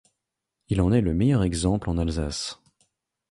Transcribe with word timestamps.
Il 0.69 0.81
en 0.81 0.91
est 0.91 1.01
le 1.01 1.13
meilleur 1.13 1.43
exemple 1.43 1.87
en 1.87 1.99
Alsace. 1.99 2.59